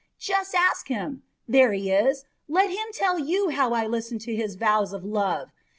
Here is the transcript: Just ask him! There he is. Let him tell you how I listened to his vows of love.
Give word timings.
Just 0.17 0.55
ask 0.55 0.87
him! 0.87 1.21
There 1.47 1.73
he 1.73 1.91
is. 1.91 2.25
Let 2.49 2.71
him 2.71 2.87
tell 2.91 3.19
you 3.19 3.49
how 3.51 3.73
I 3.73 3.85
listened 3.85 4.21
to 4.21 4.35
his 4.35 4.55
vows 4.55 4.93
of 4.93 5.05
love. 5.05 5.51